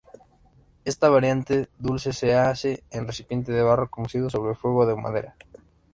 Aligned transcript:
Esta 0.83 1.09
variante 1.09 1.69
dulce 1.77 2.11
se 2.11 2.33
hace 2.33 2.83
en 2.89 3.05
recipientes 3.05 3.53
de 3.53 3.61
barro 3.61 3.87
cocido 3.87 4.31
sobre 4.31 4.55
fuego 4.55 4.87
de 4.87 4.95
madera. 4.95 5.35